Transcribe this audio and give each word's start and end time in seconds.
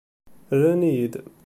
Rran-iyi-d. 0.57 1.13